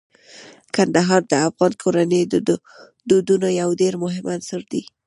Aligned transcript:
کندهار 0.75 1.21
د 1.31 1.33
افغان 1.47 1.73
کورنیو 1.81 2.29
د 2.49 3.09
دودونو 3.09 3.47
یو 3.61 3.69
ډیر 3.81 3.93
مهم 4.03 4.25
عنصر 4.35 4.61
دی. 4.71 4.81